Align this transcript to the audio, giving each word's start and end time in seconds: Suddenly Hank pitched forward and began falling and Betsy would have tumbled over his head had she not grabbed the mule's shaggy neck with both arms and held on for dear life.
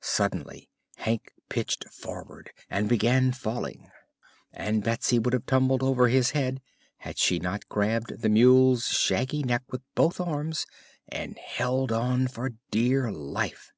Suddenly 0.00 0.68
Hank 0.96 1.30
pitched 1.48 1.88
forward 1.90 2.50
and 2.68 2.88
began 2.88 3.30
falling 3.30 3.88
and 4.52 4.82
Betsy 4.82 5.20
would 5.20 5.32
have 5.32 5.46
tumbled 5.46 5.80
over 5.80 6.08
his 6.08 6.30
head 6.32 6.60
had 6.96 7.18
she 7.18 7.38
not 7.38 7.68
grabbed 7.68 8.20
the 8.20 8.28
mule's 8.28 8.86
shaggy 8.88 9.44
neck 9.44 9.62
with 9.70 9.82
both 9.94 10.18
arms 10.20 10.66
and 11.08 11.38
held 11.38 11.92
on 11.92 12.26
for 12.26 12.54
dear 12.72 13.12
life. 13.12 13.70